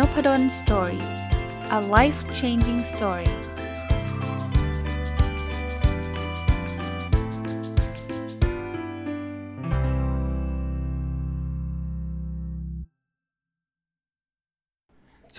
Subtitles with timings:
[0.00, 1.04] Nopadol Story
[1.78, 3.32] a life changing story ส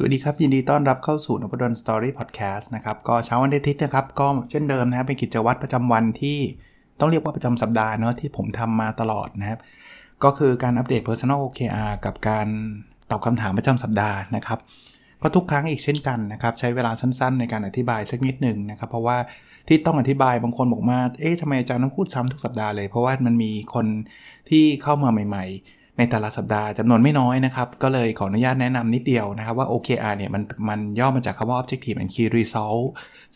[0.01, 6.39] วัสดีครับ ยินดีต้อนรับเข้าสู่นพดล Story พอดแคสต์นะครับ ก็เช้าวันอาทิตย์นะครับ ก็เช่นเดิมนะครับเป็นกิจวัตรประจำวันที่
[6.99, 9.59] ต้องเรียกว่าประจำสัปดาห์เนาะที่ผมทำมาตลอดนะครับ
[10.23, 12.47] ก็คือการอัปเดต Personal OKR กับการ
[13.11, 14.59] ตอบคำถามประจำสัปดาห์นะครับ
[15.21, 19.17] ก็ทุกครั้งอีกเช่นกันนะครับ ใช้เวลาสั้นๆ ในการอธิบายสักนิดหนึ่งนะครับ เพราะว่า
[19.67, 23.85] ที่ต้องอธิบายบางคนบอกมาเอ๊ะทำไมอาจารย์ต้องพูดซ้ำทุกสัปดาห์เลย เพราะว่ามันมีคน
[24.49, 32.85] ที่เข้ามาใหม่ ๆ ในแต่ละสัปดาห์จำนวนไม่น้อยนะครับ ก็เลยขออนุญาตแนะนำนิดเดียวนะครับว่า OKR เนี่ยมันมันย่อมาจากคำว่า Objective and Key Result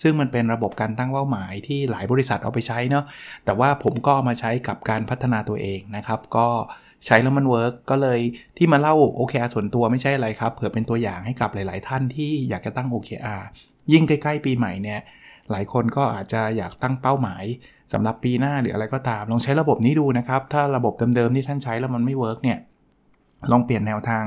[0.02, 3.06] ซึ่งมันเป็นระบบการตั้งเป้าหมายที่หลายบริษัทเอาไปใช้เนาะ
[3.46, 6.48] แต่ว่าผมก็เอามาใช้กับการพัฒนาตัวเองนะครับ ก็
[7.06, 8.20] ใช้แล้วมัน work ก็เลย
[8.58, 13.42] ที่มาเล่า OKR ส่วนตัวไม่ใช่อะไรครับ เผื่อเป็นตัวอย่างให้กับหลาย ๆ ท่านที่อยากจะตั้ง OKR
[13.92, 15.00] ยิ่งใกล้ ๆ ปีใหม่เนี่ย
[15.52, 17.44] หลายคนก็อาจจะอยากตั้งเป้าหมาย
[17.94, 22.58] สำหรับปีหน้าหรืออะไรก็ตาม ลองใช้ระบบนี้ดูนะครับ ถ้าระบบเดิม ๆ ที่ท่านใช้แล้วมันไม่ work เนี่ย
[23.52, 24.24] ลองเปลี่ยนแนวทาง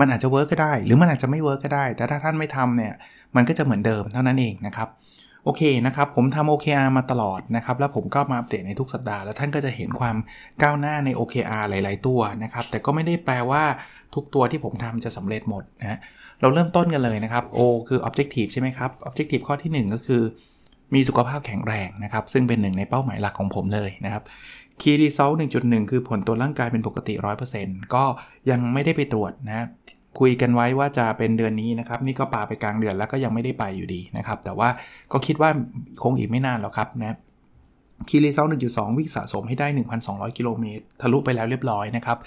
[0.00, 2.92] มันอาจจะ work ก็ได้ หรือมันอาจจะไม่ work ก็ได้ แต่ถ้าท่านไม่ทำเนี่ย
[3.36, 4.88] มันก็จะเหมือนเดิมเท่านั้นเองนะครับ
[5.48, 10.16] โอเคนะครับผมทำ OKR มาตลอดนะครับแล้วผมก็มาอัปเดตในทุกสัปดาห์แล้วท่านก็จะเห็นความ
[10.62, 13.64] ก้าวหน้าใน OKR หลาย ๆ ตัวนะครับแต่ก็ไม่ได้แปลว่า
[14.14, 15.98] ทุกตัวที่ผมทำจะสำเร็จหมดนะ
[16.40, 17.58] เราเริ่มต้นกันเลยนะครับ O
[17.88, 20.22] คือ Objective ใช่ไหมครับ Objective ข้อที่ 1 ก็คือ
[20.94, 24.22] มีสุขภาพแข็งแรงนะครับซึ่งเป็นหนึ่งในเป้าหมายหลักของผมเลยนะครับ
[24.80, 27.14] Key Result 1.1 คือผลตัวร่างกายเป็นปกติ
[27.54, 28.04] 100%ก็
[28.50, 29.66] ยังไม่ได้ไปตรวจนะ
[30.20, 34.68] คุยกันไว้ว่าจะเป็นเดือนนี้นะครับ นี่ก็ปาไปกลางเดือนแล้วก็ยังไม่ได้ไปอยู่ดีนะครับ แต่ว่า
[35.12, 35.50] ก็คิดว่า
[36.02, 37.16] คงอีกไม่นานหรอกครับนะ
[38.08, 39.66] Key Result 1.2 วิ่งสะสมให้ได้
[40.02, 42.18] 1,200 กิโลเมตร ทะลุไปแล้วเรียบร้อยนะครับ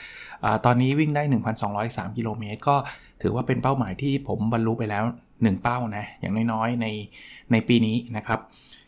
[0.44, 1.24] อตอนนี้วิ่งได้
[1.70, 2.76] 1,203 กิโลเมตร ก็
[3.22, 6.88] ถือว่าเป็นเป้าหมายที่ผมบรรลุไปแล้ว 1 เป้านะ อย่างน้อยๆ ใน
[7.52, 8.40] ในปีนี้นะครับ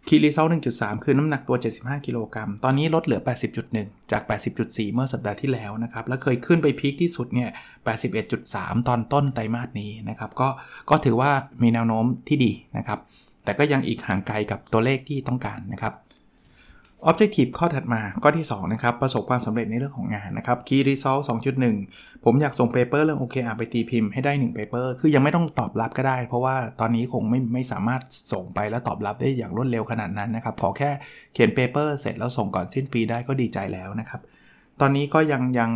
[0.08, 3.22] Key Result 1.3 คือน้ำหนักตัว 75 กิโลกรัม ตอนนี้ลดเหลือ
[3.66, 4.22] 80.1 จาก
[4.58, 7.50] 80.4 เมื่อสัปดาห์ที่แล้วนะครับ แล้วเคยขึ้นไป peak ที่สุดเนี่ย
[8.18, 10.50] 81.3 ตอนต้นไตรมาสนี้นะครับ ก็
[10.90, 13.00] ก็ถือว่ามีแนวโน้มที่ดีนะครับ
[13.44, 15.94] แต่ก็ยังอีกห่างไกลกับตัวเลขที่ต้องการนะครับ
[17.10, 21.22] Objective ข้อถัดมาข้อที่2นะครับประสบความสำเร็จในเรื่องของงานนะครับ Key Result
[21.72, 28.02] 2.1 ผมอยากส่ง paper เรื่อง OKR ไปตีพิมพ์ให้ได้1 paper คือยังไม่ต้องตอบรับก็ได้ เพราะว่าตอนนี้คงไม่ไม่สามารถ
[28.32, 30.92] ส่งไปแล้วตอบรับได้อย่างรวดเร็วขนาดนั้นนะครับ ขอแค่
[31.34, 34.22] เขียน paper เสร็จแล้วส่งก่อนสิ้นปีได้ก็ดีใจแล้วนะครับ
[34.82, 35.72] ตอนนี้ก็ยังยัง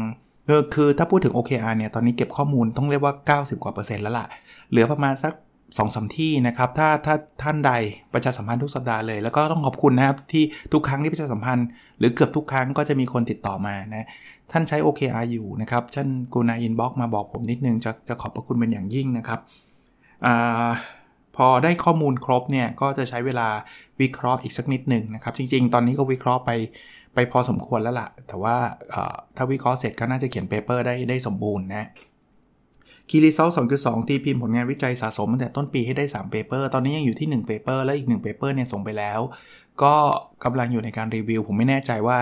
[0.76, 4.28] คือถ้าพูดถึง OKR เนี่ยตอนนี้เก็บข้อมูลต้องเรียกว่า 90 กว่าเปอร์เซ็นต์แล้วล่ะ
[4.70, 5.34] เหลือประมาณสัก
[5.78, 7.72] สองสาที่นะครับถ้าถ้าท่านใด
[8.14, 10.44] ประชาสัมพันธ์ทุกสัปดาห์เลย แล้วก็ต้องขอบคุณนะครับ ที่
[10.74, 11.68] ทุกครั้งที่ประชาสัมพันธ์
[12.00, 14.08] หรือเกือบทุกครั้งก็จะมีคนติดต่อมานะ
[14.52, 19.40] ท่านใช้ OKR อยู่นะครับท่านกูนาอินบ็อกมาบอกผมนิดนึงจะจะขอบพระคุณเป็นอย่างยิ่งนะครับ
[20.26, 20.28] อ
[21.36, 23.48] พอได้ข้อมูลครบเนี่ยก็จะใช้เวลา
[24.02, 26.52] วิเคราะห์อีกสักนิดหนึ่งนะครับ จริง ๆ ตอนนี้ก็วิเคราะห์ไป
[27.14, 28.56] ไปพอสมควรแล้วละ่ะ แต่ว่า
[29.36, 31.88] ถ้าวิเคราะห์เสร็จก็น่าจะเขียน paper ได้ได้สมบูรณ์นะ
[33.10, 33.50] Key Result
[33.80, 39.20] 2.2ตีพิมพ์ผลงานวิจัยสะสมตั้งแต่ต้นปีให้ได้3 paper ตอนนี้ยังอยู่ที่1 paper และอีก1 paper เนี่ยส่งไปแล้ว
[39.84, 39.96] ก็
[40.44, 42.18] กำลังอยู่ในการรีวิว ผมไม่แน่ใจว่า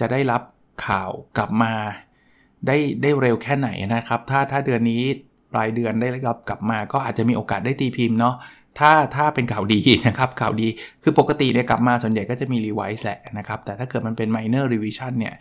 [0.00, 0.42] จะได้รับ
[0.86, 1.72] ข่าวกลับมา
[2.66, 5.02] ได้ได้เร็วแค่ไหนนะครับ ถ้าถ้าเดือนนี้
[5.52, 8.34] ปลายเดือนได้รับกลับมา ก็อาจจะมีโอกาสได้ตีพิมพ์เนาะ
[8.78, 10.68] ถ้าถ้าเป็นข่าวดีนะครับข่าวดี
[11.02, 15.34] คือปกติเนี่ยกลับมาส่วนใหญ่ก็จะมีรีไวซ์แหละนะครับ แต่ถ้าเกิดมันเป็น minor revision เนี่ย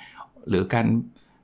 [0.50, 0.86] หรือการ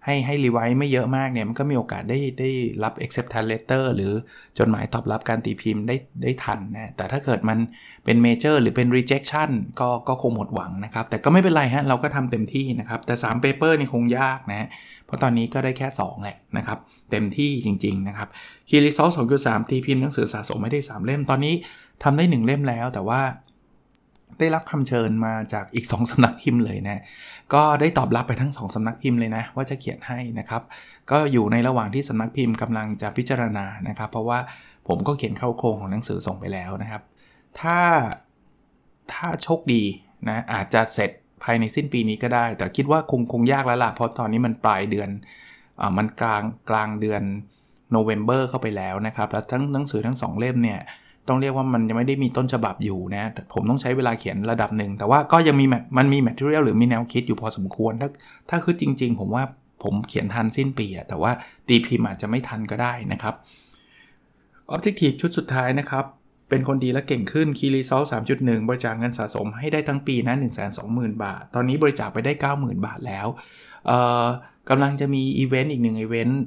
[0.06, 2.50] ให้ให้รีไวซ์ไม่เยอะมากเนี่ยมันก็มีโอกาสได้ได้
[2.84, 4.14] รับ acceptance letter หรือ
[4.58, 7.58] จดหมายตอบรับการตีพิมพ์ได้ได้ทันนะแต่ถ้าเกิดมัน
[8.06, 14.68] เป็น major หรือเป็น rejection ก็ก็คงหมดหวังนะครับ แต่ก็ไม่เป็นไรฮะเราก็ทำเต็มที่นะครับ แต่ 3 paper นี่คงยากนะ
[15.06, 16.78] เพราะตอนนี้ก็ได้แค่ 2 แหละนะครับ
[17.12, 18.28] เต็มที่จริง ๆ นะครับ
[18.70, 21.54] คีรีซอสองสามตีพิมพ์หนังสือสะสมไม่ได้ 3 เล่มตอนนี้
[22.04, 23.22] ทำได้ 1 เล่มแล้วแต่ว่า
[24.42, 27.02] ได้รับคำเชิญมาจากอีก 2สำนักพิมพ์เลยนะ
[27.54, 30.62] ก็ได้ตอบรับไปทั้ง 2สำนักพิมพ์เลยนะ ว่าจะเขียนให้นะครับ
[31.12, 34.40] ก็อยู่ในระหว่างที่สำนักพิมพ์กำลังจะพิจารณานะครับ เพราะว่า
[34.88, 37.02] ผมก็เขียนเข้าโครงของหนังสือส่งไปแล้วนะครับ
[37.60, 37.80] ถ้า
[39.14, 39.84] ถ้าโชคดี
[40.30, 41.12] นะอาจจะเสร็จ
[41.44, 45.10] ภายในสิ้นปีนี้ก็ได้ แต่คิดว่าคงคงยากแล้วล่ะเพราะตอนนี้มันปลายเดือน
[45.82, 47.24] อ่ามันกลางกลางเดือน
[47.92, 50.80] โนเวม ber เข้าไปแล้วนะครับ แล้วทั้งหนังสือทั้ง 2 เล่มเนี่ย
[51.28, 55.66] ต้องเรียกว่ามันยังไม่ได้มีต้นฉบับอยู่นะผมต้องใช้เวลาเขียนระดับหนึ่ง แต่ว่าก็ยังมี
[55.98, 58.10] มันมี material หรือมีแนวคิดอยู่พอสมควร ถ้า
[58.50, 59.44] ถ้าคือจริง ๆ ผมว่า
[59.84, 61.32] ผมเขียนทันสิ้นปีแต่ว่า
[61.68, 63.36] ตีพิมพ์อาจจะไม่ทันก็ได้นะครับ
[64.74, 66.06] Objective ชุดสุดท้ายนะครับ
[66.50, 68.04] เป็นคนดีและเก่งขึ้น Key Result
[68.36, 73.28] 3.1 บริจาคเงินสะสมให้ได้ทั้งปีนะ1 2 0 0 0 0 บาท ตอนนี้บริจาคไปได้ 90,000 บาทแล้ว
[74.70, 76.42] กำลังจะมีอีเวนต์อีกหนึ่งอีเวนต์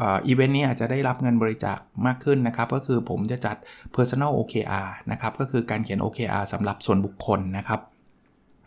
[0.00, 3.56] อีเวนต์นี้อาจจะได้รับเงินบริจาคมากขึ้นนะครับ ก็คือผมจะจัด
[3.94, 7.80] Personal OKR นะครับ ก็คือการเขียน OKR สำหรับส่วนบุคคลนะครับ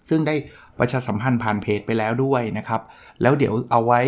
[0.09, 0.35] ซึ่งได้
[0.79, 2.81] ประชาสัมพันธ์ผ่านเพจไปแล้วด้วยนะครับ
[3.21, 4.01] แล้วเดี๋ยวเอาไว้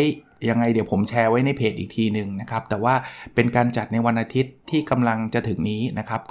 [0.49, 2.93] ยังไงเดี๋ยวผมแชร์ไว้ในเพจอีกทีหนึ่งนะครับ แต่ว่า
[3.35, 6.21] เป็นการจัดในวันอาทิตย์ที่กำลังจะถึงนี้นะครับ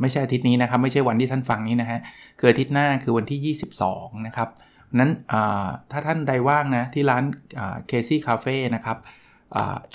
[0.00, 2.00] ไม่ใช่อาทิตย์นี้นะครับ ไม่ใช่วันที่ท่านฟังนี้นะฮะ
[2.38, 3.56] คืออาทิตย์หน้าคือวันที่
[3.88, 4.48] 22 นะครับ
[4.98, 5.10] นั้น
[5.90, 7.24] ถ้าท่านใดว่างนะที่ร้าน
[7.86, 8.96] เคซี่คาเฟ่นะครับ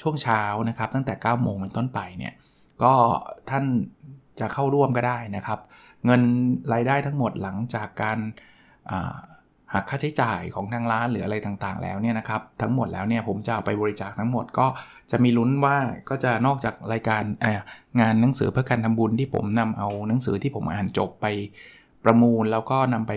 [0.01, 2.33] ช่วงเช้านะครับตั้งแต่ 9 โมงเป็นต้นไปเนี่ย
[2.83, 2.94] ก็
[3.50, 3.65] ท่าน
[4.39, 5.59] จะเข้าร่วมก็ได้นะครับ
[6.06, 6.21] เงิน
[6.74, 8.18] รายได้ทั้งหมดหลังจากการ
[9.74, 14.68] หักค่าใช้จ่ายของทางร้านหรืออะไรต่างๆ แล้วเนี่ยนะครับทั้งหมดแล้วเนี่ยผมจะเอาไปบริจาคทั้งหมดก็
[15.12, 15.77] จะมีลุ้นว่า
[16.09, 17.24] ก็จะนอกจากรายการ
[18.00, 21.25] งานหนังสือเพื่อการทำบุญที่ผมนำเอาหนังสือที่ผมอ่านจบไป
[22.07, 23.12] ประมูลแล้วก็นำไป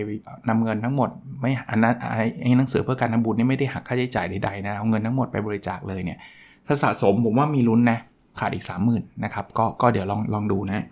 [0.48, 1.10] นำเงินทั้งหมด
[1.40, 1.94] ไม่อันนั้น
[2.40, 6.19] ไอ้หนังสือเพื่อการทำบุญนี่ไม่ได้หักค่าใช้จ่ายใดๆนะเอาเงินทั้งหมดไปบริจาคเลยเนี่ย
[6.66, 7.98] ถ้าสะสมผมว่ามีลุ้นนะ
[8.38, 10.84] ขาดอีก 30,000นะครับก็ก็เดี๋ยวลองลองดูนะ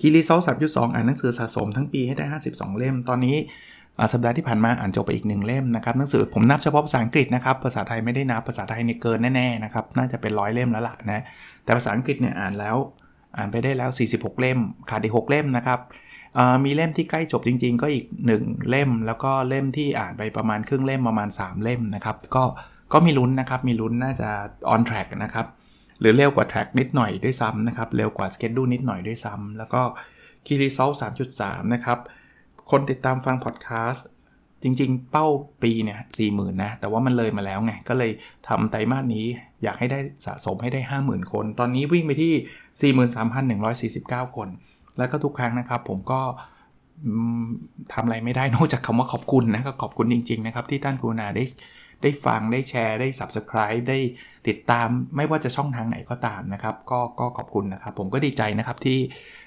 [0.00, 3.36] คีรีโซลสามจุดสองอ่านหนังสือสะสมทั้งปีให้ได้ 52 เล่ม ตอนนี้
[4.12, 11.22] สัปดาห์ที่ผ่านมาอ่านจบไปอีกหนึ่งเล่มนะครับหนังสือผมนับเฉพาะภาษาอังกฤษนะครับภาษาไทยไม่ได้นับภาษาไทยเนี่ยเกินแน่ๆนะครับน่าจะเป็นร้อยเล่มแล้วล่ะนะ
[11.64, 12.76] แต่ภาษาอังกฤษเนี่ยอ่านแล้ว
[13.36, 14.58] อ่านไปได้แล้ว 46 เล่ม
[14.90, 15.80] ขาดอีก6เล่มนะครับ
[16.64, 18.04] มีเล่มที่ใกล้จบจริง ๆ ก็อีก
[18.36, 22.44] 1 เล่ม แล้วก็เล่มที่อ่านไปประมาณครึ่งเล่มประมาณ 3 เล่มนะครับ ก็
[22.92, 24.28] ก็มีลุ้นนะครับ มีลุ้นน่าจะ
[24.74, 25.46] on track นะครับ
[26.00, 29.82] หรือเร็วกว่า track นิดหน่อยด้วยซ้ำนะครับ เร็วกว่า schedule นิดหน่อยด้วยซ้ำแล้วก็
[30.46, 30.90] คีรีเซล
[31.32, 31.98] 3.3 นะครับ
[32.70, 34.06] คนติดตามฟังพอดแคสต์
[34.62, 35.26] จริง ๆ เป้า
[35.62, 38.12] ปีเนี่ยสี่หมื่นนะ แต่ว่ามันเลยมาแล้วไง ก็เลย
[38.48, 39.26] ทำไตรมาสนี้
[39.62, 42.94] อยากให้ได้สะสมให้ได้ 50,000 คน ตอนนี้วิ่งไปที่
[44.04, 44.48] 43,149 คน
[45.00, 46.20] แล้วก็ทุกครั้งนะครับ ผมก็
[47.92, 51.44] ทำอะไรไม่ได้นอกจากคำว่าขอบคุณนะก็ขอบคุณจริง ๆ นะครับ ที่ท่านกรุณาได้
[52.02, 53.98] ได้ฟังได้แชร์ได้ Subscribe ได้
[54.48, 58.98] ติดตามไม่ว่าจะช่องทางไหนก็ตามนะครับ ก็ก็ขอบคุณนะครับ ผมก็ดีใจนะครับที่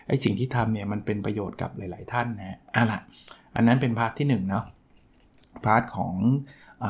[0.08, 3.00] ไอสิ่งที่ทำเนี่ยมันเป็นประโยชน์กับหลาย ๆ ท่านนะอะละ
[3.56, 4.66] อันนั้นเป็นพาร์ทที่1เนาะ
[5.64, 6.14] part ของ
[6.84, 6.86] อ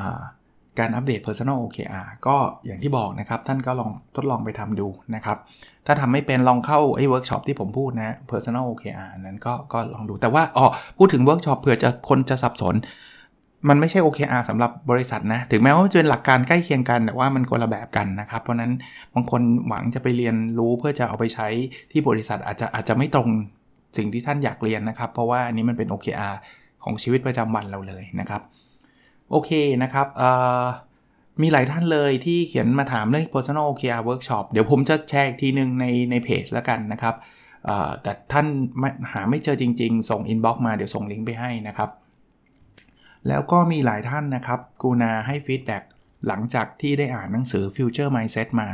[0.80, 2.36] การอัปเดต Personal OKR ก็
[2.66, 5.38] อย่างที่บอกนะครับ ท่านก็ลองทดลองไปทำดูนะครับ
[5.86, 10.66] ถ้าทำไม่เป็นลองเข้าไอ้เวิร์กช็อปที่ผมพูดนะ Personal OKR นั้นก็ก็ลองดูแต่ว่าอ๋อ
[10.98, 12.76] พูดถึงเวิร์กช็อปเผื่อจะคนจะสับสน
[13.70, 18.72] มันไม่ใช่ OKR สำหรับบริษัทนะ ถึงแม้ว่าจะเป็นหลักการใกล้เคียงกัน แต่ว่ามันคนละแบบกันนะครับ เพราะนั้น
[19.14, 21.48] บางคนหวังจะไปเรียนรู้เพื่อจะเอาไปใช้
[21.92, 23.28] ที่บริษัทอาจจะอาจจะไม่ตรง
[23.98, 26.36] สิ่งที่ท่านอยากเรียนนะครับ เพราะว่าอันนี้มันเป็น OKR
[26.84, 28.42] ของชีวิตประจำวันเราเลยนะครับ
[29.34, 29.52] โอเค
[29.84, 30.08] นะครับ
[31.42, 37.16] มีหลายท่านเลยที่เขียนมาถามเรื่อง personal OKR workshop เดี๋ยวผมจะแชร์อีกทีหนึ่งในในเพจแล้วกันนะครับ
[38.02, 38.46] แต่ท่าน
[39.12, 41.90] หาไม่เจอจริง ๆ ส่ง inbox มาเดี๋ยวส่งลิงก์ไปให้นะครับ
[43.28, 45.84] แล้วก็มีหลายท่านนะครับกูนาให้ฟีดแบ็ก
[46.28, 48.70] หลังจากที่ได้อ่านหนังสือ Future Mindset มา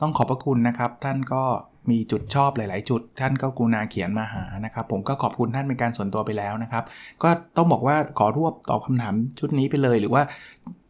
[0.00, 1.42] ต้องขอบพระคุณนะครับ ท่านก็
[1.90, 6.84] มีจุดชอบหลาย ๆ จุด ท่านก็กูนาเขียนมาหานะครับ ผมก็ขอบคุณท่านเป็นการส่วนตัวไปแล้วนะครับ
[7.22, 10.22] ก็ต้องบอกว่าขอรวบตอบคำถามชุดนี้ไปเลย หรือว่า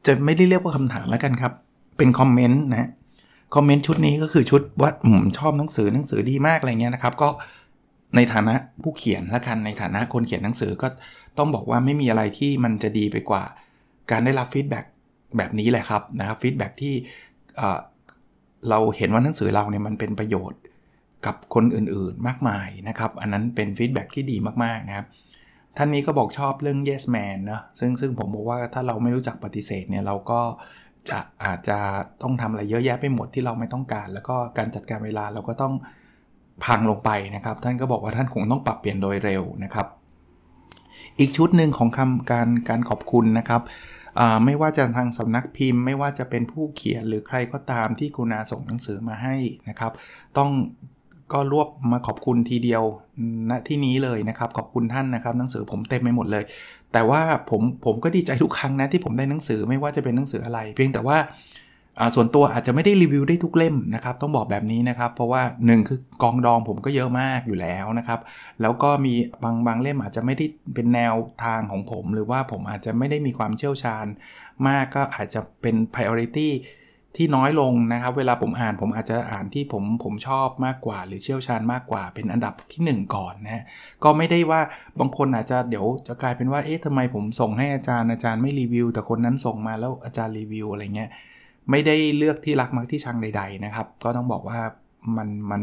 [0.07, 1.53] จะไม่ได้เรียกว่าคำถามแล้วกันครับ
[1.99, 2.89] เป็นคอมเมนต์นะ
[3.55, 7.29] คอมเมนต์ชุดนี้ก็คือชุดว่าผมชอบหนังสือหนังสือดีมากอะไรเงี้ยนะครับ ก็
[8.17, 10.89] ในฐานะผู้เขียนและกันในฐานะคนเขียนหนังสือก็
[11.39, 13.43] ต้องบอกว่าไม่มีอะไรที่มันจะดีไปกว่า
[14.11, 14.85] การได้รับฟีดแบ็ก
[15.37, 16.95] แบบนี้แหละครับนะครับ feedback ที่
[18.71, 20.61] เราเห็นว่าหนังสือเราเนี่ยมันเป็นประโยชน์
[21.27, 25.07] กับคนอื่นๆมากมายนะครับ อันนั้นเป็น feedback ที่ดีมากๆนะครับ
[25.77, 30.41] ท่านนี้ก็บอกชอบเรื่อง yes man นะซึ่งซึ่งผมบอกว่าถ้าเราไม่รู้จักปฏิเสธเนี่ยเราก็
[31.09, 31.79] จะอาจจะ
[32.23, 35.75] ต้องทำอะไรเยอะแยะไปหมดที่เราไม่ต้องการ แล้วก็การจัดการเวลาเราก็ต้อง
[36.65, 39.87] พังลงไปนะครับ ท่านก็บอกว่าท่านคงต้องปรับเปลี่ยนโดยเร็วนะครับ
[41.19, 43.63] อีกชุดหนึ่งของคำการการขอบคุณนะครับ
[44.45, 49.35] ไม่ว่าจะทางสำนักพิมพ์ ไม่ว่าจะเป็นผู้เขียนหรือใครก็ตามที่กุณาส่งหนังสือมาให้
[49.69, 49.93] นะครับ
[50.39, 50.51] ต้อง
[51.33, 52.83] ก็รวบมาขอบคุณทีเดียว
[53.51, 56.45] ณที่นี้เลยนะครับ ขอบคุณท่านนะครับ หนังสือผมเต็มไปหมดเลย
[56.93, 61.17] แต่ว่าผมผมก็ดีใจทุกครั้งนะที่ผมได้หนังสือไม่ว่าจะเป็นหนังสืออะไร เพียงแต่ว่า
[62.15, 68.21] ส่วนตัวอาจจะไม่ได้รีวิวได้ทุกเล่มนะครับ ต้องบอกแบบนี้นะครับ เพราะว่า 1 คือกองดองผมก็เยอะมากอยู่แล้วนะครับ
[68.61, 71.15] แล้วก็มีบางบางเล่มอาจจะไม่ได้เป็นแนว
[71.45, 74.07] ทางของผม หรือว่าผมอาจจะไม่ได้มีความเชี่ยวชาญ
[74.69, 76.51] มากก็อาจจะเป็น priority
[77.17, 83.65] ที่น้อยลงนะครับ เวลาผมอ่านผมอาจจะอ่านที่ผมผมชอบมากกว่า หรือเชี่ยวชาญมากกว่า เป็นอันดับที่ 1 ก่อนนะ
[84.05, 84.61] ก็ไม่ได้ว่า
[85.01, 91.11] บางคนอาจจะเดี๋ยวจะกลายเป็นว่าเอ๊ะทำไมผมส่งให้อาจารย์อาจารย์ไม่รีวิว แต่คนนั้นส่งมาแล้วอาจารย์รีวิวอะไรเงี้ย
[91.71, 94.61] ไม่ได้เลือกที่รักมักที่ชังใด ๆ นะครับ ก็ต้องบอกว่า
[95.17, 95.63] มันมัน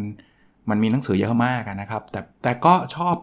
[0.70, 3.16] มันมีหนังสือเยอะมากนะครับ แต่แต่ก็ชอบ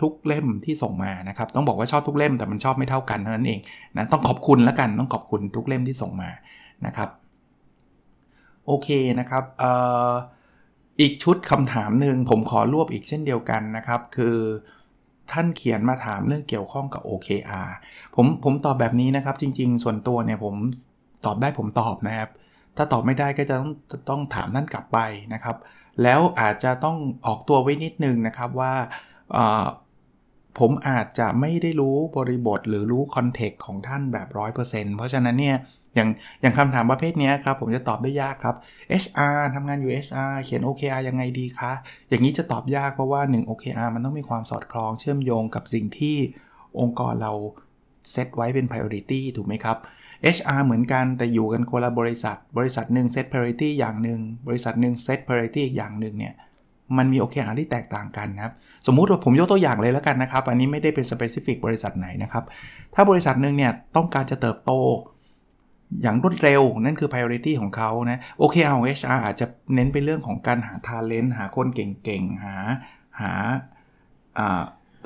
[0.00, 3.60] ทุกเล่มที่ส่งมานะครับ ต้องบอกว่าชอบทุกเล่มแต่มันชอบไม่เท่ากันเท่านั้นเอง
[3.96, 6.30] นะต้องขอบคุณแล้วกันต้องขอบคุณทุกเล่มที่ส่งมา
[6.86, 7.08] นะครับ
[8.66, 8.88] โอเค
[9.20, 9.64] นะครับอ
[10.10, 10.12] อ
[11.00, 14.36] อีกชุดคำถามหนึ่งผมขอรวบอีกเช่นเดียวกันนะครับ คือ
[15.32, 17.68] ท่านเขียนมาถามเรื่องเกี่ยวข้องกับ OKR
[18.14, 20.54] ผมผมตอบแบบนี้นะครับ จริง ๆ ส่วนตัวเนี่ยผม
[21.26, 22.30] ตอบได้ผมตอบนะครับ
[22.76, 23.72] ถ้าตอบไม่ได้ก็จะต้อง
[24.10, 24.98] ต้องถามท่านกลับไป
[25.34, 25.56] นะครับ
[26.02, 28.72] แล้วอาจจะต้องออกตัวไว้นิดนึงนะครับว่า
[30.58, 34.28] ผมอาจจะไม่ได้รู้บริบทหรือรู้คอนเทกต์ของท่านแบบ
[34.62, 35.56] 100%เพราะฉะนั้นเนี่ย
[35.94, 36.08] อย่าง
[36.40, 38.56] อย่างคำถามประเภทนี้ครับ ผมจะตอบได้ยากครับ
[39.02, 41.72] HR ทำงานอยู่ HR เขียน OKR ยังไงดีคะ
[42.08, 46.16] อย่างนี้จะตอบยากเพราะว่า 1 OKR มันต้องมีความสอดคล้องเชื่อมโยงกับสิ่งที่
[46.80, 47.32] องค์กรเรา
[48.12, 49.76] เซตไว้เป็น priority ถูกไหมครับ
[50.36, 56.34] HR เหมือนกันแต่อยู่กันคนละบริษัท บริษัทหนึ่งเซต priority อย่างหนึ่งบริษัทหนึ่งเซต priority อีกอย่างหนึ่งเนี่ย
[56.98, 58.52] มันมี OKR ที่แตกต่างกันนะครับ
[58.86, 62.44] สมมุติว่าผมยกตัวอย่างเลยแล้วกันนะครับ อันนี้ไม่ได้เป็น specific บริษัทไหนนะครับ
[62.94, 64.72] ถ้าบริษัทหนึ่งเนี่ยต้องการจะเติบโต
[66.02, 72.56] อย่างรวดเร็ว นั่นคือ priority ของเขานะ OKR ของ HR อาจจะเน้นไปเรื่องของการหา talent หาคนเก่งๆ หา
[73.20, 73.32] หา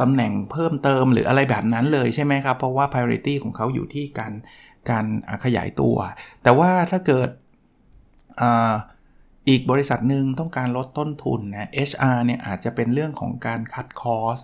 [0.01, 4.33] ตำแหน่งเพิ่มเติมหรืออะไรแบบนั้นเลยใช่ไหมครับ เพราะว่า priority ของเขาอยู่ที่การ
[4.91, 5.05] การ
[5.45, 5.97] ขยายตัว
[6.43, 7.29] แต่ว่าถ้าเกิด
[8.41, 8.43] อ
[9.49, 14.39] อีกบริษัทหนึ่งต้องการลดต้นทุนนะ HR เนี่ยอาจจะเป็นเรื่องของการคัดคอส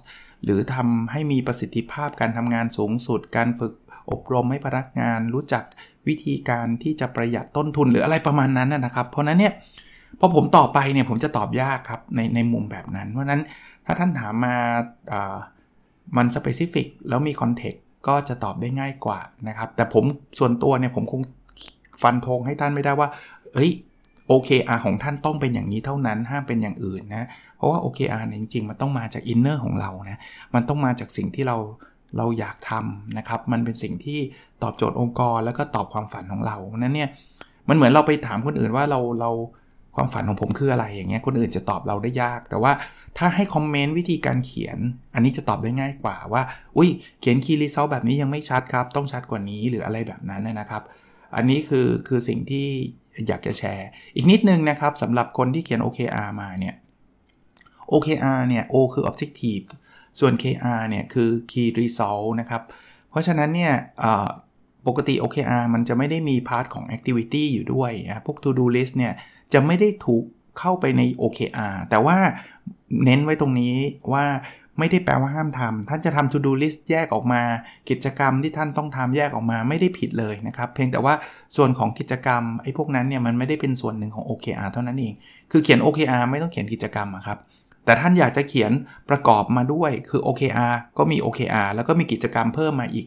[0.45, 3.75] หรือทำให้มีประสิทธิภาพการทำงานสูงสุด การฝึก
[4.11, 5.65] อบรมให้พนักงานรู้จัก
[6.09, 9.55] วิธีการที่จะประหยัดต้นทุนหรืออะไรประมาณนั้นนะครับ เพราะนั้นเนี่ย
[10.21, 13.41] พอผมตอบไปเนี่ยผมจะตอบยากครับในในมุมแบบนั้น เพราะนั้น
[13.87, 14.55] ถ้าท่านถามมา
[16.17, 17.75] มัน specific แล้วมี context
[18.07, 20.05] ก็จะตอบได้ง่ายกว่านะครับ แต่ผม
[20.39, 21.21] ส่วนตัวเนี่ยผมคง
[22.03, 23.09] ฟันธงให้ท่านไม่ได้ว่า
[23.55, 23.71] เอ้ย
[24.31, 30.21] OKR ของท่านต้องเป็นอย่างนี้เท่านั้น ห้ามเป็นอย่างอื่นนะ เพราะว่า OKR เนี่ยจริงๆ มันต้องมาจาก inner ของเรานะ
[30.55, 31.57] มันต้องมาจากสิ่งที่เรา
[32.19, 34.19] เราอยากทำนะครับ มันเป็นสิ่งที่
[34.63, 37.09] ตอบโจทย์องค์กรแล้วก็ตอบความฝันของเรา นั้นเนี่ย
[37.69, 39.31] มันเหมือนเราไปถามคนอื่นว่าเราเรา
[39.97, 42.73] ความฝันของผมคืออะไรอย่างเงี้ย คนอื่นจะตอบเราได้ยาก แต่ว่า
[43.19, 44.79] ถ้าให้คอมเมนต์วิธีการเขียน
[45.15, 46.43] อันนี้จะตอบได้ง่ายกว่าว่า
[46.77, 46.91] อุ้ย
[47.21, 50.83] เขียนคีย์รีเซลแบบนี้ยังไม่ชัดครับ ต้องชัดกว่านี้หรืออะไรแบบนั้นนะครับ
[51.37, 52.67] อันนี้คือคือสิ่งที่
[53.29, 56.75] อยากจะแชร์ อีกนิดนึงนะครับสำหรับคนที่เขียน OKR มาเนี่ย
[57.93, 59.67] OKR เนี่ย O คือ objective
[60.21, 62.63] ส่วน KR เนี่ยคือ key result นะครับ
[63.11, 63.73] เพราะฉะนั้นเนี่ย
[64.87, 69.13] ปกติ OKR มันจะไม่ได้มี part ของ activity อยู่ด้วยนะพวก to do list เนี่ย
[69.53, 70.25] จะไม่ได้ถูก
[70.59, 72.19] เข้าไปใน OKR แต่ว่า
[73.05, 73.75] เน้นไว้ตรงนี้
[74.13, 74.25] ว่า
[74.79, 77.43] ไม่ได้แปลว่าห้ามทำท่านจะทำ to do list แยกออกมา
[77.91, 81.15] กิจกรรมที่ท่านต้องทำแยกออกมาไม่ได้ผิดเลยนะครับ เพียงแต่ว่า
[81.57, 85.15] ส่วนของกิจกรรมไอ้พวกนั้นเนี่ยมันไม่ได้เป็นส่วนหนึ่งของ OKR เท่านั้นเอง
[85.53, 87.39] คือเขียน OKR ไม่ต้องเขียนกิจกรรมครับ
[87.85, 88.73] แต่ท่านอยากจะเขียน
[89.11, 93.07] ประกอบมาด้วยคือ OKR ก็มี OKR แล้วก็มีกิจกรรมเพิ่มมาอีก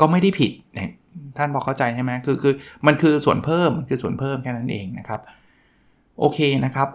[0.00, 0.52] ก็ไม่ได้ผิด
[1.38, 2.54] ท่านพอเข้าใจใช่ไหมคือคือ
[2.86, 5.20] มันคือส่วนเพิ่มคือส่วนเพิ่มแค่นั้นเองนะครับ
[6.20, 6.88] โอเคนะครับ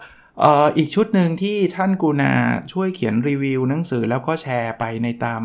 [0.78, 2.32] อีกชุดหนึ่งที่ท่านกูนา
[2.72, 5.42] ช่วยเขียนรีวิวหนังสือแล้วก็แชร์ไปในตาม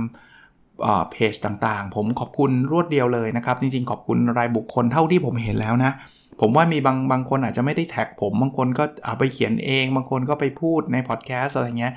[1.11, 5.93] เพจต่างๆ ผมขอบคุณรวดเดียวเลยนะครับ จริงๆ ขอบคุณรายบุคคลเท่าที่ผมเห็นแล้วนะ
[6.41, 11.95] ผมว่ามีบางบางคนอาจจะไม่ได้แท็กผม บางคนก็เอาไปเขียนเอง บางคนก็ไปพูดในพอดแคสอะไรเงี้ย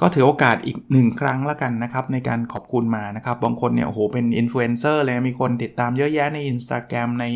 [0.00, 7.26] ก็ถือโอกาสอีกหนึ่งครั้งละกันนะครับ ในการขอบคุณมานะครับ บางคนเนี่ยโอ้โหเป็นอินฟลูเอนเซอร์เลยมีคนติดตามเยอะแยะใน Instagram ใน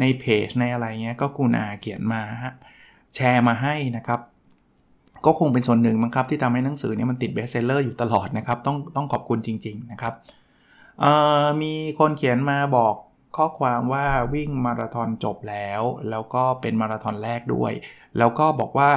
[0.00, 2.54] ในเพจในอะไรเงี้ยก็กูนาเขียนมาฮะ
[3.16, 4.20] แชร์มาให้นะครับ
[5.26, 10.14] ก็คงเป็นส่วนหนึ่งมั้งครับที่ทำให้หนังสือเนี่ยมันติด bestseller อยู่ตลอดนะครับต้องต้องขอบคุณจริง ๆ นะครับ
[11.62, 12.94] มีคนเขียนมาบอก
[13.36, 17.72] ข้อความว่าวิ่งมาราธอนจบแล้ว แล้วก็เป็นมาราธอนแรกด้วย
[18.18, 18.90] แล้วก็บอกว่า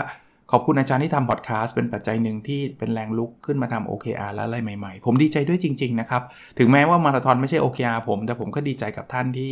[0.52, 6.24] ขอบคุณอาจารย์ที่ทำพอดแคสต์เป็นปัจจัยหนึ่งที่เป็นแรงลุกขึ้นมาทำ OKR และอะไรใหม่ๆ ผมดีใจด้วยจริง ๆ นะครับ
[6.60, 9.52] ถึงแม้ว่ามาราธอนไม่ใช่ OKR ผม แต่ผมก็ดีใจกับท่านที่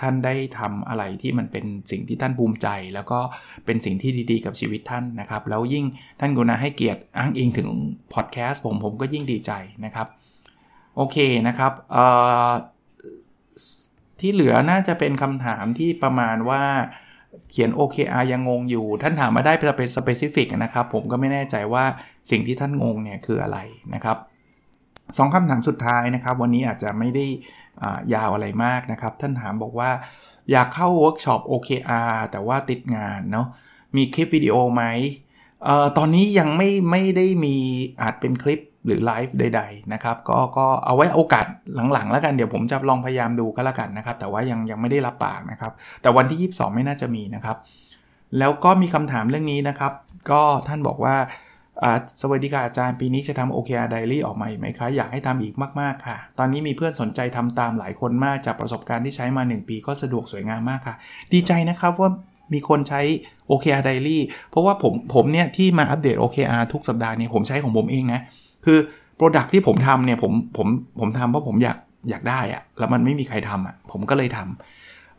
[0.00, 3.20] ท่านได้ทำอะไรที่มันเป็นสิ่งที่ท่านภูมิใจ แล้วก็
[3.64, 5.84] เป็นสิ่งที่ดีๆ กับชีวิตท่านนะครับ แล้วยิ่ง
[6.20, 7.68] ท่านกุณาให้เกียรติอ้างอิงถึง
[8.14, 9.52] พอดแคสต์ผมผมก็ยิ่งดีใจ
[9.84, 10.06] นะครับ
[10.96, 11.16] โอเค
[11.48, 11.72] นะครับ
[14.20, 16.62] ที่เหลือน่าจะเป็นคำถามที่ประมาณว่า
[17.50, 21.84] เขียน OKR ยังงงอยู่ ท่านถามมาได้เป็น specific นะครับ ผมก็ไม่แน่ใจว่า
[22.30, 23.58] สิ่งที่ท่านงงเนี่ยคืออะไร
[23.94, 24.16] นะครับ
[25.18, 27.26] สองคำถามสุดท้ายนะครับ วันนี้อาจจะไม่ได้
[28.14, 29.90] ยาวอะไรมากนะครับ ท่านถามบอกว่า
[30.50, 33.46] อยากเข้าเวิร์กช็อป OKR แต่ว่าติดงานเนาะ
[33.96, 34.84] มีคลิปวิดีโอไหม
[35.66, 37.54] ออตอนนี้ยังไม่ไม่ได้มี
[38.00, 41.46] อาจเป็นคลิปหรือไลฟ์ใด ๆ นะครับ ก็ก็เอาไว้โอกาส
[41.92, 47.56] หลังๆ แล้วกัน เดี๋ยวผมจะลองพยายามดูก็แล้วกันนะครับ แต่ว่ายังยังไม่ได้รับปากนะครับ แต่วันที่ 22 ไม่น่าจะมีนะครับ
[48.38, 49.92] แล้วก็มีคำถามเรื่องนี้นะครับ
[50.30, 51.16] ก็ท่านบอกว่า
[52.22, 60.94] สวัสดีค่ะอาจารย์ปีนี้จะทำ OKR Diary ออกมาอีกไหมคะ อยากให้ทำอีกมากๆค่ะ ตอนนี้มีเพื่อนสนใจทำตามหลายคนมากจากประสบการณ์ที่ใช้มา 1 ปีก็สะดวกสวยงามมากค่ะ
[61.32, 62.10] ดีใจนะครับว่า
[62.52, 63.00] มีคนใช้
[63.50, 64.18] OKR Diary
[64.50, 68.20] เพราะว่าผมผมเนี่ยที่มาอัปเดต OKR ทุกสัปดาห์เนี่ยผมใช้ของผมเองนะ
[68.64, 68.78] คือ
[69.18, 70.68] Product ที่ผมทำเนี่ยผมผม
[71.00, 71.78] ผมทำเพราะผมอยาก
[72.10, 74.52] อยากได้อะแล้วมันไม่มีใครทำอะผมก็เลยทำ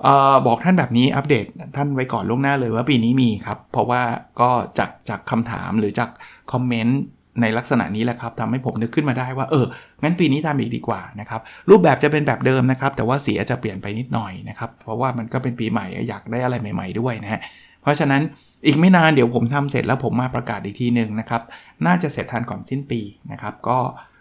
[0.05, 1.45] ออบอกท่านแบบนี้อัปเดต
[1.75, 4.01] ท่านไว้ก่อนล่วงหน้าเลยว่าปีนี้มีครับ เพราะว่า
[4.41, 6.09] ก็จากจากคำถามหรือจาก
[6.51, 6.99] คอมเมนต์
[7.41, 9.65] ในลักษณะนี้แหละครับทำให้ผมนึกขึ้นมาได้ว่าเออ
[10.03, 17.41] งั้นปีนี้ทำอีกดีกว่านะครับ รูปแบบจะเป็นแบบเดิมนะครับ แต่ว่าสีอาจจะเปลี่ยนไปนิดหน่อยนะครับ เพราะว่ามันก็เป็นปีใหม่อยากได้อะไรใหม่ ๆด้วยนะฮะ
[17.81, 18.21] เพราะฉะนั้น
[18.65, 21.41] อีกไม่นานเดี๋ยวผมทำเสร็จแล้วผมมาประกาศอีกทีหนึ่งนะครับ
[21.85, 23.77] น่าจะเสร็จทันก่อนสิ้นปีนะครับ ก็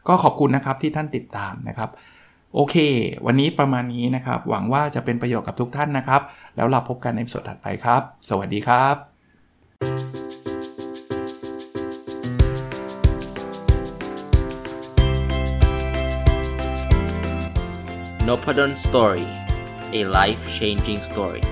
[0.09, 1.91] ก็ขอบคุณนะครับที่ท่านติดตามนะครับ
[2.55, 2.77] โอเค
[3.27, 6.23] วันนี้ประมาณนี้นะครับ หวังว่าจะเป็นประโยชน์กับทุกท่านนะครับ
[6.57, 8.97] แล้วเราพบกันในสดถัดไปครับ สวัสดีครับ
[18.29, 19.27] n o p a d o n Story
[19.99, 21.43] a life changing story